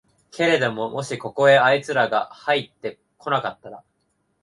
[0.31, 3.83] けれどももしここへあいつらがはいって来なかったら、